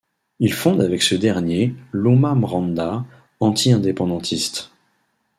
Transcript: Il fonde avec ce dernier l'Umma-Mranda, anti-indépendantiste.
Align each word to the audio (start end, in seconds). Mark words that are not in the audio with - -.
Il 0.39 0.51
fonde 0.53 0.81
avec 0.81 1.03
ce 1.03 1.13
dernier 1.13 1.75
l'Umma-Mranda, 1.93 3.05
anti-indépendantiste. 3.39 4.71